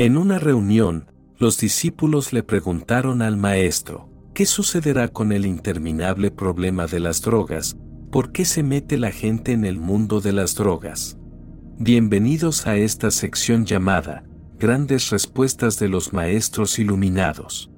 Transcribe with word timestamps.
En 0.00 0.16
una 0.16 0.38
reunión, 0.38 1.10
los 1.36 1.58
discípulos 1.58 2.32
le 2.32 2.42
preguntaron 2.42 3.20
al 3.20 3.36
maestro, 3.36 4.08
¿qué 4.32 4.46
sucederá 4.46 5.08
con 5.08 5.30
el 5.30 5.44
interminable 5.44 6.30
problema 6.30 6.86
de 6.86 7.00
las 7.00 7.20
drogas? 7.20 7.76
¿Por 8.10 8.32
qué 8.32 8.46
se 8.46 8.62
mete 8.62 8.96
la 8.96 9.10
gente 9.10 9.52
en 9.52 9.66
el 9.66 9.78
mundo 9.78 10.22
de 10.22 10.32
las 10.32 10.54
drogas? 10.54 11.18
Bienvenidos 11.76 12.66
a 12.66 12.78
esta 12.78 13.10
sección 13.10 13.66
llamada, 13.66 14.24
Grandes 14.58 15.10
Respuestas 15.10 15.78
de 15.78 15.88
los 15.88 16.14
Maestros 16.14 16.78
Iluminados. 16.78 17.70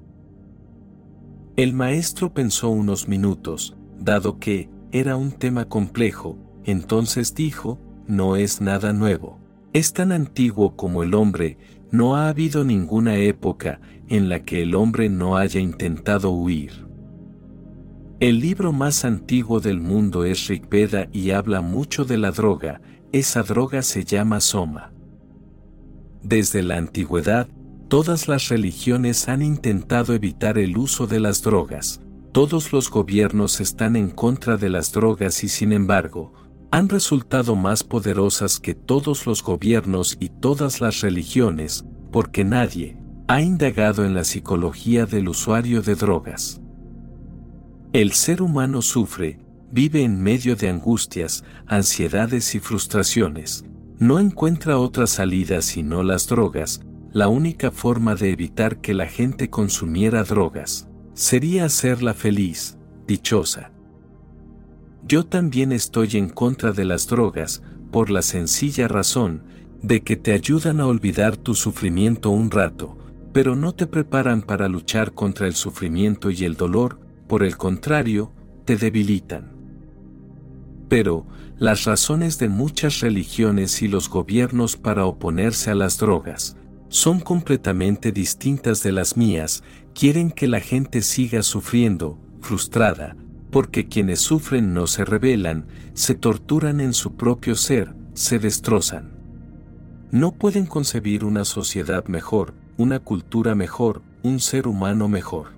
El 1.57 1.73
maestro 1.73 2.33
pensó 2.33 2.69
unos 2.69 3.09
minutos, 3.09 3.75
dado 3.99 4.39
que 4.39 4.69
era 4.93 5.17
un 5.17 5.33
tema 5.33 5.65
complejo, 5.65 6.37
entonces 6.63 7.35
dijo, 7.35 7.81
no 8.07 8.37
es 8.37 8.61
nada 8.61 8.93
nuevo. 8.93 9.41
Es 9.73 9.91
tan 9.91 10.13
antiguo 10.13 10.77
como 10.77 11.03
el 11.03 11.15
hombre, 11.15 11.57
no 11.93 12.15
ha 12.15 12.27
habido 12.27 12.63
ninguna 12.63 13.17
época 13.17 13.79
en 14.07 14.27
la 14.27 14.39
que 14.39 14.63
el 14.63 14.73
hombre 14.73 15.09
no 15.09 15.37
haya 15.37 15.59
intentado 15.59 16.31
huir. 16.31 16.87
El 18.19 18.39
libro 18.39 18.73
más 18.73 19.05
antiguo 19.05 19.59
del 19.59 19.79
mundo 19.79 20.25
es 20.25 20.47
Rigveda 20.47 21.07
y 21.11 21.29
habla 21.29 21.61
mucho 21.61 22.03
de 22.03 22.17
la 22.17 22.31
droga, 22.31 22.81
esa 23.11 23.43
droga 23.43 23.83
se 23.83 24.05
llama 24.05 24.39
Soma. 24.39 24.91
Desde 26.23 26.63
la 26.63 26.77
antigüedad, 26.77 27.47
todas 27.89 28.27
las 28.27 28.49
religiones 28.49 29.29
han 29.29 29.43
intentado 29.43 30.15
evitar 30.15 30.57
el 30.57 30.75
uso 30.77 31.05
de 31.05 31.19
las 31.19 31.43
drogas, 31.43 32.01
todos 32.31 32.73
los 32.73 32.89
gobiernos 32.89 33.61
están 33.61 33.95
en 33.95 34.09
contra 34.09 34.57
de 34.57 34.71
las 34.71 34.91
drogas 34.93 35.43
y 35.43 35.47
sin 35.47 35.71
embargo, 35.71 36.33
han 36.73 36.89
resultado 36.89 37.55
más 37.55 37.83
poderosas 37.83 38.59
que 38.59 38.73
todos 38.73 39.27
los 39.27 39.43
gobiernos 39.43 40.17
y 40.19 40.29
todas 40.29 40.81
las 40.81 41.01
religiones, 41.01 41.85
porque 42.11 42.43
nadie 42.43 42.97
ha 43.27 43.43
indagado 43.43 44.03
en 44.05 44.15
la 44.15 44.23
psicología 44.23 45.05
del 45.05 45.29
usuario 45.29 45.83
de 45.83 45.93
drogas. 45.93 46.59
El 47.93 48.13
ser 48.13 48.41
humano 48.41 48.81
sufre, 48.81 49.37
vive 49.71 50.01
en 50.01 50.19
medio 50.19 50.55
de 50.55 50.69
angustias, 50.69 51.43
ansiedades 51.67 52.55
y 52.55 52.59
frustraciones. 52.59 53.65
No 53.99 54.17
encuentra 54.17 54.79
otra 54.79 55.05
salida 55.05 55.61
sino 55.61 56.01
las 56.01 56.25
drogas, 56.25 56.81
la 57.11 57.27
única 57.27 57.69
forma 57.69 58.15
de 58.15 58.31
evitar 58.31 58.81
que 58.81 58.95
la 58.95 59.05
gente 59.05 59.51
consumiera 59.51 60.23
drogas 60.23 60.89
sería 61.13 61.65
hacerla 61.65 62.15
feliz, 62.15 62.79
dichosa. 63.05 63.72
Yo 65.05 65.25
también 65.25 65.71
estoy 65.71 66.09
en 66.13 66.29
contra 66.29 66.71
de 66.71 66.85
las 66.85 67.07
drogas, 67.07 67.61
por 67.91 68.09
la 68.09 68.21
sencilla 68.21 68.87
razón 68.87 69.43
de 69.81 70.01
que 70.01 70.15
te 70.15 70.31
ayudan 70.31 70.79
a 70.79 70.87
olvidar 70.87 71.35
tu 71.35 71.55
sufrimiento 71.55 72.29
un 72.29 72.49
rato, 72.49 72.97
pero 73.33 73.55
no 73.55 73.73
te 73.73 73.85
preparan 73.85 74.41
para 74.41 74.69
luchar 74.69 75.13
contra 75.13 75.45
el 75.47 75.55
sufrimiento 75.55 76.31
y 76.31 76.45
el 76.45 76.55
dolor, 76.55 76.99
por 77.27 77.43
el 77.43 77.57
contrario, 77.57 78.31
te 78.65 78.77
debilitan. 78.77 79.51
Pero, 80.87 81.25
las 81.57 81.83
razones 81.83 82.39
de 82.39 82.49
muchas 82.49 83.01
religiones 83.01 83.81
y 83.81 83.87
los 83.87 84.09
gobiernos 84.09 84.77
para 84.77 85.05
oponerse 85.05 85.69
a 85.69 85.75
las 85.75 85.97
drogas 85.97 86.55
son 86.89 87.19
completamente 87.19 88.11
distintas 88.11 88.83
de 88.83 88.91
las 88.91 89.17
mías, 89.17 89.63
quieren 89.93 90.31
que 90.31 90.47
la 90.47 90.59
gente 90.59 91.01
siga 91.01 91.41
sufriendo, 91.41 92.19
frustrada, 92.39 93.15
porque 93.53 93.87
quienes 93.87 94.19
sufren 94.19 94.73
no 94.73 94.87
se 94.87 95.05
rebelan, 95.05 95.67
se 95.93 96.15
torturan 96.15 96.81
en 96.81 96.91
su 96.91 97.13
propio 97.15 97.55
ser, 97.55 97.93
se 98.15 98.39
destrozan. 98.39 99.11
No 100.09 100.31
pueden 100.31 100.65
concebir 100.65 101.23
una 101.23 101.45
sociedad 101.45 102.07
mejor, 102.07 102.55
una 102.77 102.99
cultura 102.99 103.53
mejor, 103.53 104.01
un 104.23 104.39
ser 104.39 104.67
humano 104.67 105.07
mejor. 105.07 105.49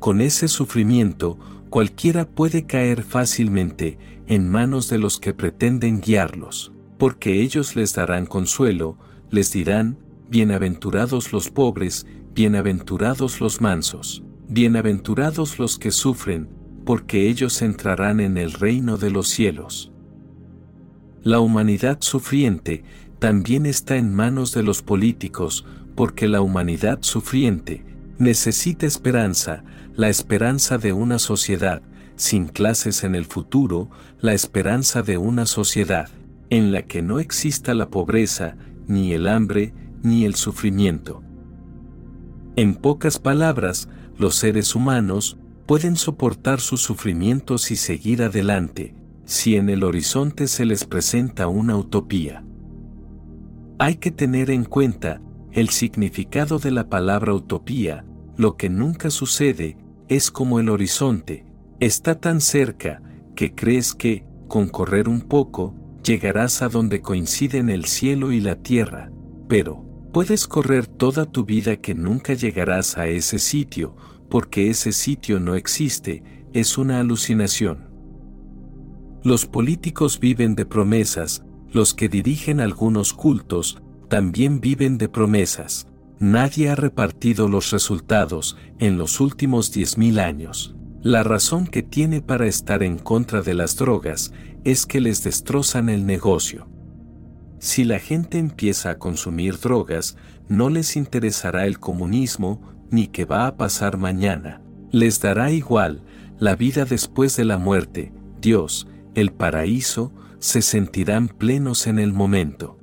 Con 0.00 0.20
ese 0.20 0.48
sufrimiento, 0.48 1.38
cualquiera 1.70 2.28
puede 2.28 2.66
caer 2.66 3.04
fácilmente 3.04 3.98
en 4.26 4.46
manos 4.46 4.90
de 4.90 4.98
los 4.98 5.18
que 5.18 5.32
pretenden 5.32 6.02
guiarlos, 6.02 6.72
porque 6.98 7.40
ellos 7.40 7.74
les 7.74 7.94
darán 7.94 8.26
consuelo, 8.26 8.98
les 9.30 9.50
dirán, 9.50 9.96
bienaventurados 10.28 11.32
los 11.32 11.50
pobres, 11.50 12.06
bienaventurados 12.34 13.40
los 13.40 13.62
mansos. 13.62 14.22
Bienaventurados 14.52 15.60
los 15.60 15.78
que 15.78 15.92
sufren, 15.92 16.48
porque 16.84 17.28
ellos 17.28 17.62
entrarán 17.62 18.18
en 18.18 18.36
el 18.36 18.52
reino 18.52 18.96
de 18.96 19.12
los 19.12 19.28
cielos. 19.28 19.92
La 21.22 21.38
humanidad 21.38 21.98
sufriente 22.00 22.82
también 23.20 23.64
está 23.64 23.94
en 23.94 24.12
manos 24.12 24.52
de 24.52 24.64
los 24.64 24.82
políticos, 24.82 25.64
porque 25.94 26.26
la 26.26 26.40
humanidad 26.40 26.98
sufriente 27.02 27.84
necesita 28.18 28.86
esperanza, 28.86 29.62
la 29.94 30.08
esperanza 30.08 30.78
de 30.78 30.92
una 30.94 31.20
sociedad, 31.20 31.80
sin 32.16 32.48
clases 32.48 33.04
en 33.04 33.14
el 33.14 33.26
futuro, 33.26 33.88
la 34.18 34.34
esperanza 34.34 35.02
de 35.02 35.16
una 35.16 35.46
sociedad, 35.46 36.08
en 36.50 36.72
la 36.72 36.82
que 36.82 37.02
no 37.02 37.20
exista 37.20 37.72
la 37.72 37.88
pobreza, 37.88 38.56
ni 38.88 39.12
el 39.12 39.28
hambre, 39.28 39.72
ni 40.02 40.24
el 40.24 40.34
sufrimiento. 40.34 41.22
En 42.56 42.74
pocas 42.74 43.20
palabras, 43.20 43.88
los 44.20 44.36
seres 44.36 44.74
humanos 44.74 45.38
pueden 45.64 45.96
soportar 45.96 46.60
sus 46.60 46.82
sufrimientos 46.82 47.70
y 47.70 47.76
seguir 47.76 48.22
adelante, 48.22 48.94
si 49.24 49.56
en 49.56 49.70
el 49.70 49.82
horizonte 49.82 50.46
se 50.46 50.66
les 50.66 50.84
presenta 50.84 51.48
una 51.48 51.74
utopía. 51.76 52.44
Hay 53.78 53.96
que 53.96 54.10
tener 54.10 54.50
en 54.50 54.64
cuenta 54.64 55.22
el 55.52 55.70
significado 55.70 56.58
de 56.58 56.70
la 56.70 56.90
palabra 56.90 57.32
utopía, 57.32 58.04
lo 58.36 58.58
que 58.58 58.68
nunca 58.68 59.08
sucede, 59.08 59.78
es 60.08 60.30
como 60.30 60.60
el 60.60 60.68
horizonte, 60.68 61.46
está 61.78 62.20
tan 62.20 62.42
cerca, 62.42 63.00
que 63.34 63.54
crees 63.54 63.94
que, 63.94 64.26
con 64.48 64.68
correr 64.68 65.08
un 65.08 65.22
poco, 65.22 65.74
llegarás 66.04 66.60
a 66.60 66.68
donde 66.68 67.00
coinciden 67.00 67.70
el 67.70 67.86
cielo 67.86 68.32
y 68.32 68.40
la 68.40 68.56
tierra, 68.56 69.10
pero, 69.48 69.82
Puedes 70.12 70.48
correr 70.48 70.88
toda 70.88 71.24
tu 71.24 71.44
vida 71.44 71.76
que 71.76 71.94
nunca 71.94 72.34
llegarás 72.34 72.98
a 72.98 73.06
ese 73.06 73.38
sitio, 73.38 73.94
porque 74.28 74.68
ese 74.68 74.90
sitio 74.90 75.38
no 75.38 75.54
existe, 75.54 76.24
es 76.52 76.78
una 76.78 76.98
alucinación. 76.98 77.90
Los 79.22 79.46
políticos 79.46 80.18
viven 80.18 80.56
de 80.56 80.66
promesas, 80.66 81.44
los 81.72 81.94
que 81.94 82.08
dirigen 82.08 82.60
algunos 82.60 83.12
cultos, 83.12 83.80
también 84.08 84.60
viven 84.60 84.98
de 84.98 85.08
promesas. 85.08 85.86
Nadie 86.18 86.70
ha 86.70 86.74
repartido 86.74 87.48
los 87.48 87.70
resultados 87.70 88.56
en 88.78 88.98
los 88.98 89.20
últimos 89.20 89.72
10.000 89.74 90.20
años. 90.20 90.74
La 91.02 91.22
razón 91.22 91.66
que 91.66 91.82
tiene 91.82 92.20
para 92.20 92.46
estar 92.46 92.82
en 92.82 92.98
contra 92.98 93.42
de 93.42 93.54
las 93.54 93.76
drogas 93.76 94.32
es 94.64 94.86
que 94.86 95.00
les 95.00 95.22
destrozan 95.22 95.88
el 95.88 96.04
negocio. 96.04 96.69
Si 97.60 97.84
la 97.84 97.98
gente 97.98 98.38
empieza 98.38 98.88
a 98.88 98.98
consumir 98.98 99.58
drogas, 99.58 100.16
no 100.48 100.70
les 100.70 100.96
interesará 100.96 101.66
el 101.66 101.78
comunismo 101.78 102.62
ni 102.90 103.06
qué 103.06 103.26
va 103.26 103.46
a 103.46 103.58
pasar 103.58 103.98
mañana. 103.98 104.62
Les 104.90 105.20
dará 105.20 105.50
igual 105.52 106.02
la 106.38 106.56
vida 106.56 106.86
después 106.86 107.36
de 107.36 107.44
la 107.44 107.58
muerte, 107.58 108.12
Dios, 108.40 108.88
el 109.14 109.30
paraíso, 109.30 110.10
se 110.38 110.62
sentirán 110.62 111.28
plenos 111.28 111.86
en 111.86 111.98
el 111.98 112.14
momento. 112.14 112.78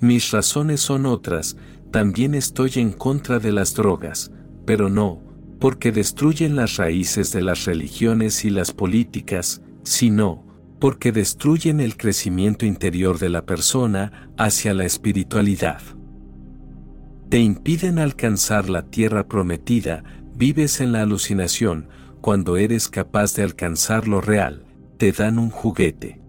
Mis 0.00 0.30
razones 0.30 0.80
son 0.80 1.04
otras, 1.04 1.58
también 1.90 2.34
estoy 2.34 2.72
en 2.76 2.90
contra 2.90 3.38
de 3.38 3.52
las 3.52 3.74
drogas, 3.74 4.32
pero 4.64 4.88
no, 4.88 5.20
porque 5.60 5.92
destruyen 5.92 6.56
las 6.56 6.78
raíces 6.78 7.32
de 7.32 7.42
las 7.42 7.66
religiones 7.66 8.46
y 8.46 8.50
las 8.50 8.72
políticas, 8.72 9.60
sino, 9.82 10.42
porque 10.82 11.12
destruyen 11.12 11.78
el 11.78 11.96
crecimiento 11.96 12.66
interior 12.66 13.20
de 13.20 13.28
la 13.28 13.46
persona 13.46 14.32
hacia 14.36 14.74
la 14.74 14.84
espiritualidad. 14.84 15.80
Te 17.28 17.38
impiden 17.38 18.00
alcanzar 18.00 18.68
la 18.68 18.90
tierra 18.90 19.28
prometida, 19.28 20.02
vives 20.34 20.80
en 20.80 20.90
la 20.90 21.02
alucinación, 21.02 21.88
cuando 22.20 22.56
eres 22.56 22.88
capaz 22.88 23.36
de 23.36 23.44
alcanzar 23.44 24.08
lo 24.08 24.20
real, 24.20 24.64
te 24.98 25.12
dan 25.12 25.38
un 25.38 25.50
juguete. 25.50 26.20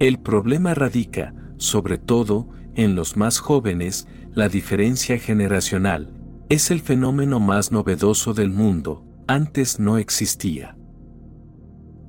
El 0.00 0.18
problema 0.18 0.74
radica, 0.74 1.32
sobre 1.56 1.98
todo, 1.98 2.48
en 2.74 2.96
los 2.96 3.16
más 3.16 3.38
jóvenes, 3.38 4.08
la 4.34 4.48
diferencia 4.48 5.20
generacional, 5.20 6.12
es 6.48 6.72
el 6.72 6.80
fenómeno 6.80 7.38
más 7.38 7.70
novedoso 7.70 8.34
del 8.34 8.50
mundo, 8.50 9.04
antes 9.28 9.78
no 9.78 9.98
existía. 9.98 10.76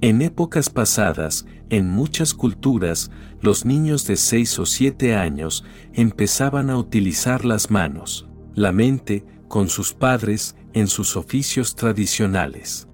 En 0.01 0.23
épocas 0.23 0.71
pasadas, 0.71 1.45
en 1.69 1.87
muchas 1.87 2.33
culturas, 2.33 3.11
los 3.39 3.65
niños 3.65 4.07
de 4.07 4.17
6 4.17 4.57
o 4.57 4.65
7 4.65 5.15
años 5.15 5.63
empezaban 5.93 6.71
a 6.71 6.77
utilizar 6.77 7.45
las 7.45 7.69
manos, 7.69 8.27
la 8.55 8.71
mente, 8.71 9.23
con 9.47 9.69
sus 9.69 9.93
padres, 9.93 10.55
en 10.73 10.87
sus 10.87 11.15
oficios 11.15 11.75
tradicionales. 11.75 12.87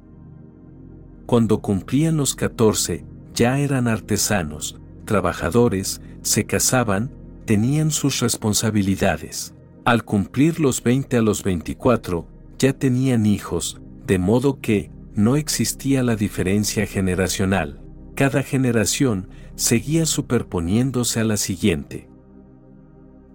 Cuando 1.25 1.61
cumplían 1.61 2.17
los 2.17 2.35
14, 2.35 3.05
ya 3.33 3.59
eran 3.59 3.87
artesanos, 3.87 4.77
trabajadores, 5.05 6.01
se 6.23 6.45
casaban, 6.45 7.11
tenían 7.45 7.91
sus 7.91 8.19
responsabilidades. 8.19 9.53
Al 9.85 10.03
cumplir 10.03 10.59
los 10.59 10.83
20 10.83 11.15
a 11.15 11.21
los 11.21 11.43
24, 11.43 12.27
ya 12.59 12.73
tenían 12.73 13.25
hijos, 13.25 13.79
de 14.05 14.19
modo 14.19 14.59
que 14.59 14.91
no 15.17 15.35
existía 15.35 16.03
la 16.03 16.15
diferencia 16.15 16.85
generacional. 16.85 17.81
Cada 18.15 18.43
generación 18.43 19.29
seguía 19.55 20.05
superponiéndose 20.05 21.19
a 21.19 21.23
la 21.23 21.37
siguiente. 21.37 22.07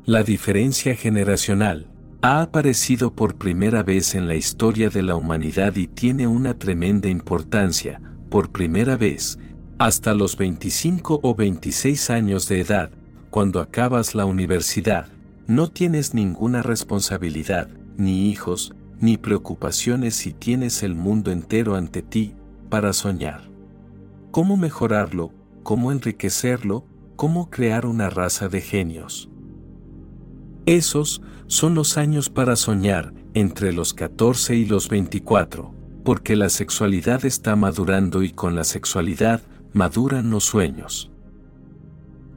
La 0.05 0.23
diferencia 0.23 0.95
generacional 0.95 1.89
ha 2.23 2.41
aparecido 2.41 3.13
por 3.13 3.35
primera 3.35 3.83
vez 3.83 4.15
en 4.15 4.29
la 4.29 4.37
historia 4.37 4.91
de 4.91 5.03
la 5.03 5.17
humanidad 5.17 5.75
y 5.75 5.89
tiene 5.89 6.29
una 6.29 6.57
tremenda 6.57 7.09
importancia, 7.09 8.01
por 8.31 8.53
primera 8.53 8.97
vez, 8.97 9.41
hasta 9.79 10.15
los 10.15 10.37
25 10.37 11.19
o 11.21 11.35
26 11.35 12.11
años 12.11 12.47
de 12.47 12.61
edad, 12.61 12.91
cuando 13.31 13.59
acabas 13.59 14.15
la 14.15 14.25
universidad, 14.25 15.09
no 15.49 15.69
tienes 15.69 16.15
ninguna 16.15 16.63
responsabilidad, 16.63 17.69
ni 17.97 18.31
hijos, 18.31 18.73
ni 19.03 19.19
preocupaciones 19.19 20.15
si 20.15 20.33
tienes 20.33 20.85
el 20.85 20.95
mundo 20.95 21.33
entero 21.33 21.75
ante 21.75 22.03
ti, 22.03 22.37
para 22.71 22.93
soñar. 22.93 23.51
¿Cómo 24.31 24.57
mejorarlo? 24.57 25.33
¿Cómo 25.65 25.91
enriquecerlo? 25.91 26.87
¿Cómo 27.17 27.51
crear 27.51 27.85
una 27.85 28.11
raza 28.11 28.49
de 28.49 28.61
genios? 28.61 29.29
Esos 30.67 31.21
son 31.49 31.75
los 31.75 31.99
años 31.99 32.31
para 32.31 32.55
soñar, 32.55 33.13
entre 33.35 33.73
los 33.73 33.93
14 33.93 34.55
y 34.55 34.67
los 34.67 34.89
24, 34.89 35.75
porque 36.05 36.37
la 36.37 36.49
sexualidad 36.49 37.25
está 37.25 37.57
madurando 37.57 38.23
y 38.23 38.31
con 38.31 38.55
la 38.55 38.63
sexualidad 38.63 39.43
maduran 39.73 40.31
los 40.31 40.45
sueños. 40.45 41.11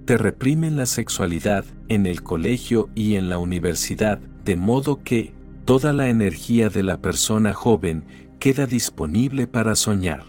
Te 0.06 0.18
reprimen 0.18 0.78
la 0.78 0.88
sexualidad 0.88 1.64
en 1.90 2.08
el 2.08 2.24
colegio 2.24 2.90
y 2.96 3.16
en 3.18 3.30
la 3.30 3.38
universidad, 3.38 4.18
de 4.18 4.56
modo 4.56 5.04
que, 5.04 5.35
toda 5.66 5.94
la 5.94 6.10
energía 6.10 6.70
de 6.70 6.84
la 6.84 7.02
persona 7.02 7.54
joven 7.54 8.06
queda 8.40 8.68
disponible 8.68 9.48
para 9.48 9.76
soñar. 9.76 10.24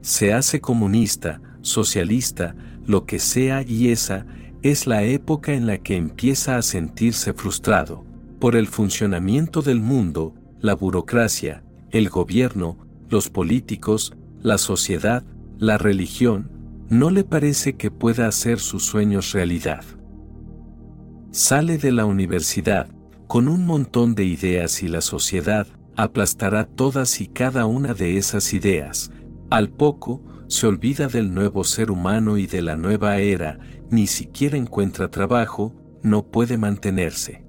Se 0.00 0.32
hace 0.32 0.60
comunista, 0.60 1.40
socialista, 1.60 2.54
lo 2.86 3.04
que 3.04 3.18
sea 3.18 3.62
y 3.62 3.88
esa 3.88 4.24
es 4.62 4.86
la 4.86 5.02
época 5.02 5.52
en 5.52 5.66
la 5.66 5.78
que 5.78 5.96
empieza 5.96 6.56
a 6.56 6.62
sentirse 6.62 7.34
frustrado 7.34 8.04
por 8.38 8.54
el 8.54 8.68
funcionamiento 8.68 9.62
del 9.62 9.80
mundo, 9.80 10.32
la 10.60 10.74
burocracia, 10.74 11.64
el 11.90 12.08
gobierno, 12.08 12.78
los 13.10 13.28
políticos, 13.28 14.14
la 14.42 14.58
sociedad, 14.58 15.24
la 15.58 15.76
religión, 15.76 16.50
no 16.88 17.10
le 17.10 17.24
parece 17.24 17.74
que 17.74 17.90
pueda 17.90 18.28
hacer 18.28 18.60
sus 18.60 18.84
sueños 18.84 19.32
realidad. 19.32 19.84
Sale 21.32 21.78
de 21.78 21.92
la 21.92 22.06
universidad, 22.06 22.88
con 23.28 23.46
un 23.46 23.66
montón 23.66 24.14
de 24.14 24.24
ideas 24.24 24.82
y 24.82 24.88
la 24.88 25.02
sociedad 25.02 25.66
aplastará 25.96 26.64
todas 26.64 27.20
y 27.20 27.28
cada 27.28 27.66
una 27.66 27.92
de 27.92 28.16
esas 28.16 28.54
ideas. 28.54 29.10
Al 29.50 29.68
poco, 29.68 30.22
se 30.48 30.66
olvida 30.66 31.08
del 31.08 31.34
nuevo 31.34 31.62
ser 31.62 31.90
humano 31.90 32.38
y 32.38 32.46
de 32.46 32.62
la 32.62 32.76
nueva 32.76 33.18
era, 33.18 33.58
ni 33.90 34.06
siquiera 34.06 34.56
encuentra 34.56 35.10
trabajo, 35.10 35.74
no 36.02 36.24
puede 36.24 36.56
mantenerse. 36.56 37.44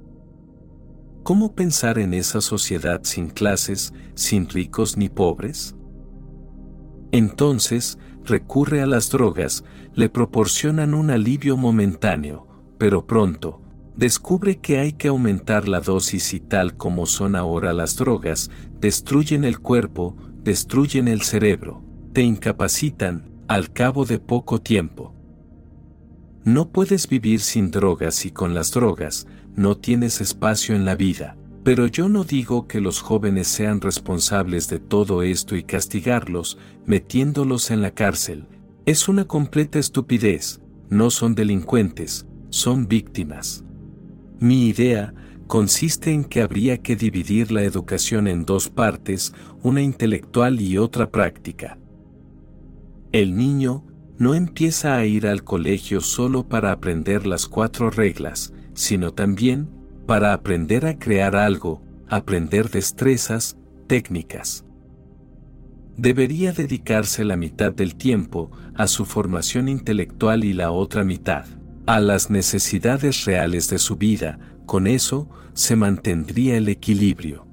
¿Cómo 1.23 1.55
pensar 1.55 1.97
en 1.97 2.13
esa 2.13 2.41
sociedad 2.41 2.99
sin 3.03 3.29
clases, 3.29 3.93
sin 4.15 4.49
ricos 4.49 4.97
ni 4.97 5.07
pobres? 5.07 5.77
Entonces, 7.13 7.97
recurre 8.25 8.81
a 8.81 8.85
las 8.85 9.09
drogas, 9.09 9.63
le 9.93 10.09
proporcionan 10.09 10.93
un 10.93 11.09
alivio 11.09 11.55
momentáneo, 11.55 12.47
pero 12.77 13.07
pronto, 13.07 13.61
descubre 13.99 14.59
que 14.59 14.79
hay 14.79 14.93
que 14.93 15.09
aumentar 15.09 15.67
la 15.67 15.81
dosis 15.81 16.33
y 16.33 16.39
tal 16.39 16.77
como 16.77 17.05
son 17.05 17.35
ahora 17.35 17.73
las 17.73 17.97
drogas, 17.97 18.49
destruyen 18.79 19.43
el 19.43 19.59
cuerpo, 19.59 20.15
destruyen 20.41 21.09
el 21.09 21.21
cerebro, 21.21 21.83
te 22.13 22.21
incapacitan, 22.21 23.29
al 23.49 23.73
cabo 23.73 24.05
de 24.05 24.19
poco 24.19 24.61
tiempo. 24.61 25.13
No 26.45 26.69
puedes 26.69 27.09
vivir 27.09 27.41
sin 27.41 27.71
drogas 27.71 28.25
y 28.25 28.31
con 28.31 28.53
las 28.53 28.71
drogas, 28.71 29.27
no 29.57 29.75
tienes 29.75 30.21
espacio 30.21 30.75
en 30.75 30.85
la 30.85 30.95
vida. 30.95 31.35
Pero 31.65 31.85
yo 31.85 32.07
no 32.07 32.23
digo 32.23 32.67
que 32.67 32.79
los 32.79 33.01
jóvenes 33.01 33.49
sean 33.49 33.81
responsables 33.81 34.69
de 34.69 34.79
todo 34.79 35.23
esto 35.23 35.57
y 35.57 35.63
castigarlos, 35.63 36.57
metiéndolos 36.85 37.69
en 37.69 37.81
la 37.81 37.91
cárcel. 37.91 38.47
Es 38.85 39.09
una 39.09 39.25
completa 39.25 39.77
estupidez, 39.77 40.61
no 40.89 41.09
son 41.09 41.35
delincuentes, 41.35 42.25
son 42.49 42.87
víctimas. 42.87 43.65
Mi 44.39 44.67
idea 44.67 45.13
consiste 45.47 46.13
en 46.13 46.23
que 46.23 46.41
habría 46.41 46.77
que 46.77 46.95
dividir 46.95 47.51
la 47.51 47.63
educación 47.63 48.27
en 48.27 48.45
dos 48.45 48.69
partes, 48.69 49.33
una 49.63 49.81
intelectual 49.81 50.61
y 50.61 50.77
otra 50.77 51.11
práctica. 51.11 51.77
El 53.11 53.35
niño 53.35 53.83
no 54.17 54.35
empieza 54.35 54.95
a 54.95 55.05
ir 55.05 55.27
al 55.27 55.43
colegio 55.43 55.99
solo 55.99 56.47
para 56.47 56.71
aprender 56.71 57.27
las 57.27 57.47
cuatro 57.47 57.89
reglas, 57.89 58.53
sino 58.73 59.11
también 59.11 59.67
para 60.05 60.31
aprender 60.31 60.85
a 60.85 60.97
crear 60.97 61.35
algo, 61.35 61.81
aprender 62.07 62.69
destrezas, 62.69 63.57
técnicas. 63.87 64.63
Debería 65.97 66.53
dedicarse 66.53 67.25
la 67.25 67.35
mitad 67.35 67.73
del 67.73 67.95
tiempo 67.95 68.51
a 68.73 68.87
su 68.87 69.03
formación 69.03 69.67
intelectual 69.67 70.45
y 70.45 70.53
la 70.53 70.71
otra 70.71 71.03
mitad 71.03 71.58
a 71.89 71.99
las 71.99 72.29
necesidades 72.29 73.25
reales 73.25 73.67
de 73.67 73.79
su 73.79 73.95
vida, 73.95 74.37
con 74.67 74.85
eso 74.85 75.27
se 75.53 75.75
mantendría 75.75 76.55
el 76.55 76.69
equilibrio. 76.69 77.47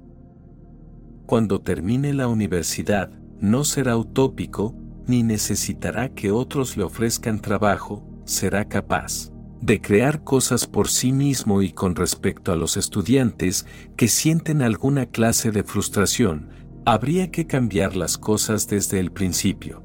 Cuando 1.25 1.63
termine 1.63 2.13
la 2.13 2.29
universidad, 2.29 3.11
no 3.41 3.65
será 3.65 3.97
utópico, 3.97 4.75
ni 5.07 5.23
necesitará 5.23 6.11
que 6.11 6.33
otros 6.33 6.77
le 6.77 6.85
ofrezcan 6.85 7.41
trabajo, 7.41 8.07
será 8.27 8.69
capaz 8.69 9.33
de 9.63 9.81
crear 9.81 10.23
cosas 10.23 10.67
por 10.67 10.89
sí 10.89 11.13
mismo 11.13 11.63
y 11.63 11.73
con 11.73 11.97
respecto 11.97 12.53
a 12.53 12.57
los 12.57 12.77
estudiantes 12.77 13.65
que 13.97 14.07
sienten 14.07 14.61
alguna 14.61 15.07
clase 15.07 15.51
de 15.51 15.65
frustración, 15.65 16.51
habría 16.85 17.31
que 17.31 17.47
cambiar 17.47 17.97
las 17.97 18.19
cosas 18.19 18.69
desde 18.69 19.01
el 19.01 19.13
principio. 19.13 19.83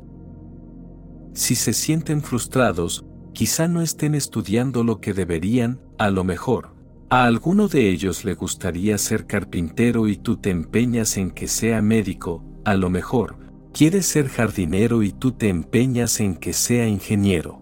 Si 1.34 1.56
se 1.56 1.72
sienten 1.72 2.22
frustrados, 2.22 3.06
quizá 3.34 3.68
no 3.68 3.82
estén 3.82 4.16
estudiando 4.16 4.84
lo 4.84 5.00
que 5.00 5.14
deberían, 5.14 5.80
a 5.98 6.10
lo 6.10 6.24
mejor. 6.24 6.76
A 7.10 7.26
alguno 7.26 7.68
de 7.68 7.90
ellos 7.90 8.24
le 8.24 8.36
gustaría 8.36 8.98
ser 8.98 9.28
carpintero 9.28 10.08
y 10.08 10.16
tú 10.16 10.38
te 10.38 10.50
empeñas 10.50 11.18
en 11.18 11.32
que 11.32 11.48
sea 11.48 11.82
médico, 11.82 12.44
a 12.64 12.76
lo 12.76 12.90
mejor. 12.90 13.36
Quieres 13.74 14.06
ser 14.06 14.30
jardinero 14.30 15.04
y 15.04 15.12
tú 15.12 15.32
te 15.34 15.50
empeñas 15.50 16.20
en 16.20 16.36
que 16.36 16.54
sea 16.54 16.88
ingeniero. 16.88 17.62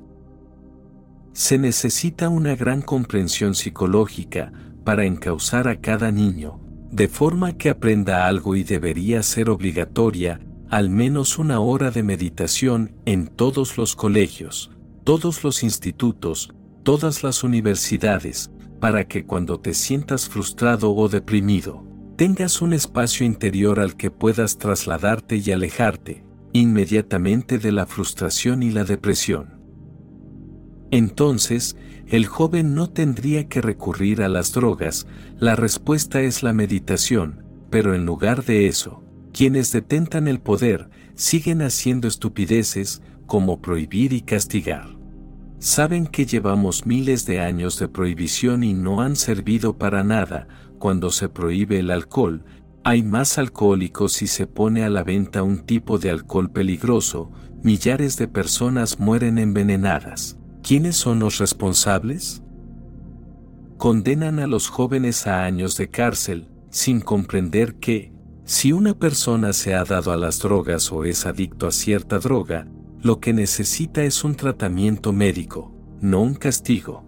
Se 1.34 1.58
necesita 1.58 2.30
una 2.30 2.56
gran 2.56 2.82
comprensión 2.82 3.56
psicológica 3.56 4.52
para 4.84 5.06
encauzar 5.06 5.68
a 5.68 5.80
cada 5.80 6.12
niño, 6.12 6.60
de 6.92 7.08
forma 7.08 7.54
que 7.54 7.70
aprenda 7.70 8.28
algo 8.28 8.56
y 8.56 8.64
debería 8.64 9.24
ser 9.24 9.50
obligatoria, 9.50 10.42
al 10.70 10.90
menos 10.90 11.40
una 11.40 11.60
hora 11.60 11.92
de 11.92 12.04
meditación 12.04 12.92
en 13.06 13.28
todos 13.28 13.78
los 13.78 13.96
colegios, 13.96 14.72
todos 15.10 15.44
los 15.44 15.64
institutos, 15.64 16.54
todas 16.84 17.24
las 17.24 17.44
universidades, 17.44 18.52
para 18.80 19.08
que 19.08 19.26
cuando 19.26 19.60
te 19.60 19.74
sientas 19.74 20.30
frustrado 20.30 20.94
o 20.94 21.10
deprimido, 21.10 21.84
tengas 22.16 22.62
un 22.62 22.74
espacio 22.74 23.26
interior 23.26 23.80
al 23.80 23.98
que 23.98 24.12
puedas 24.12 24.60
trasladarte 24.60 25.38
y 25.38 25.52
alejarte 25.52 26.24
inmediatamente 26.54 27.58
de 27.58 27.72
la 27.72 27.88
frustración 27.88 28.62
y 28.62 28.70
la 28.70 28.84
depresión. 28.84 29.60
Entonces, 30.92 31.76
el 32.06 32.28
joven 32.28 32.76
no 32.76 32.92
tendría 32.92 33.48
que 33.48 33.62
recurrir 33.62 34.22
a 34.22 34.30
las 34.30 34.54
drogas, 34.54 35.08
la 35.40 35.56
respuesta 35.56 36.22
es 36.22 36.44
la 36.44 36.54
meditación, 36.54 37.44
pero 37.72 37.96
en 37.96 38.06
lugar 38.06 38.46
de 38.46 38.68
eso, 38.68 39.04
quienes 39.34 39.72
detentan 39.72 40.28
el 40.28 40.40
poder 40.40 40.92
siguen 41.16 41.64
haciendo 41.64 42.08
estupideces 42.08 43.02
como 43.26 43.60
prohibir 43.60 44.14
y 44.14 44.22
castigar. 44.22 44.99
Saben 45.60 46.08
que 46.08 46.26
llevamos 46.26 46.86
miles 46.86 47.26
de 47.26 47.42
años 47.42 47.78
de 47.80 47.90
prohibición 47.90 48.64
y 48.64 48.74
no 48.74 49.02
han 49.02 49.18
servido 49.18 49.78
para 49.78 50.06
nada. 50.06 50.48
Cuando 50.80 51.12
se 51.12 51.28
prohíbe 51.28 51.80
el 51.80 51.92
alcohol, 51.92 52.46
hay 52.86 53.04
más 53.04 53.38
alcohólicos 53.38 54.22
y 54.22 54.28
se 54.28 54.48
pone 54.48 54.86
a 54.86 54.90
la 54.90 55.04
venta 55.04 55.44
un 55.44 55.66
tipo 55.66 56.00
de 56.00 56.12
alcohol 56.12 56.50
peligroso, 56.50 57.30
millares 57.62 58.16
de 58.16 58.30
personas 58.30 59.00
mueren 59.00 59.38
envenenadas. 59.38 60.38
¿Quiénes 60.64 60.96
son 60.96 61.20
los 61.20 61.40
responsables? 61.40 62.42
Condenan 63.78 64.40
a 64.40 64.48
los 64.48 64.70
jóvenes 64.70 65.28
a 65.28 65.44
años 65.44 65.76
de 65.76 65.90
cárcel, 65.90 66.48
sin 66.70 67.02
comprender 67.02 67.76
que, 67.76 68.14
si 68.46 68.72
una 68.72 68.94
persona 68.94 69.52
se 69.52 69.76
ha 69.76 69.84
dado 69.84 70.14
a 70.14 70.18
las 70.18 70.40
drogas 70.40 70.90
o 70.94 71.04
es 71.04 71.26
adicto 71.26 71.68
a 71.68 71.72
cierta 71.72 72.18
droga, 72.18 72.66
lo 73.02 73.22
que 73.22 73.32
necesita 73.32 74.04
es 74.04 74.24
un 74.24 74.36
tratamiento 74.36 75.14
médico, 75.14 75.72
no 76.02 76.22
un 76.22 76.34
castigo. 76.34 77.06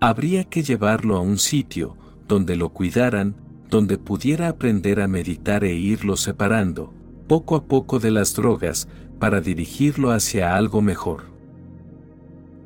Habría 0.00 0.44
que 0.44 0.62
llevarlo 0.62 1.16
a 1.16 1.20
un 1.20 1.38
sitio, 1.38 1.96
donde 2.28 2.56
lo 2.56 2.68
cuidaran, 2.70 3.36
donde 3.70 3.96
pudiera 3.96 4.48
aprender 4.48 5.00
a 5.00 5.08
meditar 5.08 5.64
e 5.64 5.74
irlo 5.74 6.16
separando, 6.16 6.92
poco 7.26 7.56
a 7.56 7.64
poco 7.64 7.98
de 7.98 8.10
las 8.10 8.34
drogas, 8.34 8.88
para 9.18 9.40
dirigirlo 9.40 10.10
hacia 10.10 10.56
algo 10.56 10.82
mejor. 10.82 11.24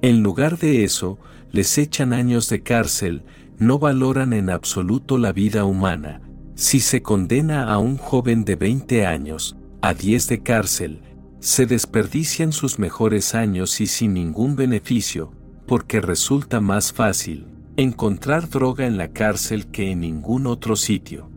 En 0.02 0.22
lugar 0.22 0.58
de 0.58 0.84
eso, 0.84 1.18
les 1.50 1.78
echan 1.78 2.12
años 2.12 2.48
de 2.48 2.62
cárcel, 2.62 3.22
no 3.58 3.78
valoran 3.78 4.32
en 4.32 4.50
absoluto 4.50 5.16
la 5.16 5.32
vida 5.32 5.64
humana. 5.64 6.20
Si 6.56 6.80
se 6.80 7.02
condena 7.02 7.72
a 7.72 7.78
un 7.78 7.96
joven 7.96 8.44
de 8.44 8.56
20 8.56 9.06
años, 9.06 9.56
a 9.80 9.94
10 9.94 10.28
de 10.28 10.42
cárcel, 10.42 11.00
se 11.44 11.66
desperdician 11.66 12.52
sus 12.52 12.78
mejores 12.78 13.34
años 13.34 13.82
y 13.82 13.86
sin 13.86 14.14
ningún 14.14 14.56
beneficio, 14.56 15.30
porque 15.66 16.00
resulta 16.00 16.62
más 16.62 16.94
fácil 16.94 17.46
encontrar 17.76 18.48
droga 18.48 18.86
en 18.86 18.96
la 18.96 19.08
cárcel 19.08 19.66
que 19.66 19.90
en 19.90 20.00
ningún 20.00 20.46
otro 20.46 20.74
sitio. 20.74 21.28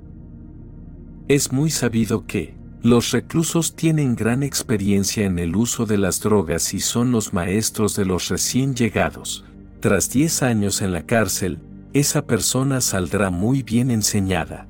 Es 1.28 1.52
muy 1.52 1.70
sabido 1.72 2.26
que 2.26 2.56
los 2.84 3.12
reclusos 3.12 3.76
tienen 3.76 4.16
gran 4.16 4.44
experiencia 4.44 5.26
en 5.26 5.40
el 5.40 5.58
uso 5.58 5.86
de 5.86 5.98
las 5.98 6.22
drogas 6.22 6.74
y 6.74 6.80
son 6.80 7.12
los 7.12 7.34
maestros 7.34 7.98
de 7.98 8.06
los 8.06 8.30
recién 8.30 8.76
llegados. 8.76 9.44
Tras 9.82 10.10
10 10.10 10.42
años 10.42 10.82
en 10.82 10.94
la 10.94 11.06
cárcel, 11.06 11.60
esa 11.92 12.26
persona 12.26 12.80
saldrá 12.80 13.30
muy 13.30 13.62
bien 13.62 13.92
enseñada. 13.92 14.70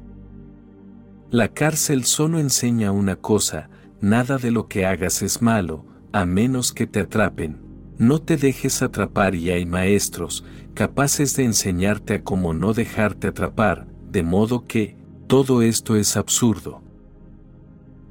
La 1.30 1.50
cárcel 1.50 2.06
solo 2.06 2.40
enseña 2.40 2.92
una 2.92 3.18
cosa, 3.18 3.70
nada 4.02 4.38
de 4.38 4.52
lo 4.52 4.68
que 4.68 4.86
hagas 4.86 5.22
es 5.22 5.42
malo, 5.42 5.86
a 6.12 6.26
menos 6.26 6.72
que 6.74 6.88
te 6.88 7.02
atrapen. 7.02 7.58
No 7.98 8.20
te 8.20 8.38
dejes 8.38 8.82
atrapar 8.82 9.36
y 9.36 9.50
hay 9.50 9.66
maestros, 9.66 10.44
capaces 10.74 11.36
de 11.36 11.46
enseñarte 11.46 12.16
a 12.16 12.24
cómo 12.24 12.54
no 12.54 12.74
dejarte 12.74 13.28
atrapar, 13.28 13.88
de 14.12 14.24
modo 14.24 14.66
que, 14.66 14.96
todo 15.28 15.62
esto 15.62 15.96
es 15.96 16.16
absurdo. 16.16 16.82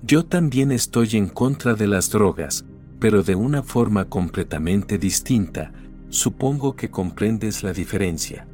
Yo 0.02 0.26
también 0.26 0.72
estoy 0.72 1.10
en 1.16 1.28
contra 1.28 1.74
de 1.74 1.86
las 1.86 2.10
drogas, 2.10 2.66
pero 2.98 3.22
de 3.22 3.34
una 3.34 3.62
forma 3.62 4.06
completamente 4.06 4.98
distinta, 4.98 5.72
supongo 6.08 6.76
que 6.76 6.90
comprendes 6.90 7.62
la 7.62 7.72
diferencia. 7.72 8.46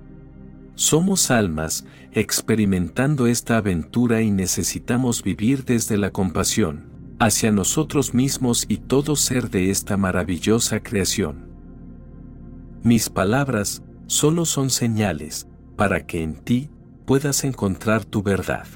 Somos 0.75 1.31
almas, 1.31 1.85
experimentando 2.13 3.27
esta 3.27 3.57
aventura 3.57 4.23
y 4.23 4.31
necesitamos 4.31 5.23
vivir 5.23 5.65
desde 5.65 5.99
la 5.99 6.11
compasión, 6.11 6.92
hacia 7.25 7.53
nosotros 7.53 8.15
mismos 8.15 8.65
y 8.67 8.79
todo 8.79 9.15
ser 9.15 9.49
de 9.49 9.71
esta 9.71 9.97
maravillosa 9.97 10.83
creación. 10.83 11.47
Mis 12.83 13.11
palabras, 13.11 13.85
solo 14.09 14.45
son 14.45 14.71
señales, 14.71 15.47
para 15.77 16.05
que 16.05 16.25
en 16.25 16.35
ti 16.35 16.69
puedas 17.07 17.45
encontrar 17.45 18.05
tu 18.05 18.25
verdad. 18.25 18.67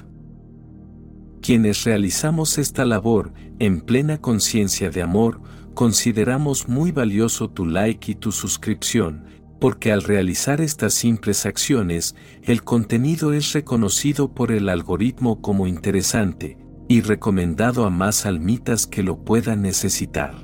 Quienes 1.41 1.83
realizamos 1.83 2.57
esta 2.57 2.85
labor 2.85 3.33
en 3.59 3.81
plena 3.81 4.21
conciencia 4.21 4.89
de 4.91 5.01
amor, 5.01 5.41
consideramos 5.73 6.69
muy 6.69 6.93
valioso 6.93 7.49
tu 7.49 7.65
like 7.65 8.13
y 8.13 8.15
tu 8.15 8.31
suscripción, 8.31 9.25
porque 9.59 9.91
al 9.91 10.03
realizar 10.03 10.61
estas 10.61 10.93
simples 10.93 11.45
acciones, 11.45 12.15
el 12.43 12.63
contenido 12.63 13.33
es 13.33 13.51
reconocido 13.51 14.33
por 14.33 14.53
el 14.53 14.69
algoritmo 14.69 15.41
como 15.41 15.67
interesante 15.67 16.57
y 16.87 17.01
recomendado 17.01 17.85
a 17.85 17.89
más 17.89 18.25
almitas 18.25 18.87
que 18.87 19.03
lo 19.03 19.23
puedan 19.23 19.61
necesitar. 19.61 20.35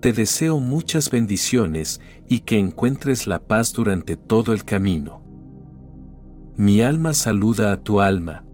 Te 0.00 0.12
deseo 0.12 0.60
muchas 0.60 1.10
bendiciones 1.10 2.00
y 2.28 2.40
que 2.40 2.58
encuentres 2.58 3.26
la 3.26 3.40
paz 3.40 3.72
durante 3.72 4.16
todo 4.16 4.52
el 4.52 4.64
camino. 4.64 5.22
Mi 6.56 6.80
alma 6.80 7.12
saluda 7.12 7.72
a 7.72 7.82
tu 7.82 8.00
alma, 8.00 8.45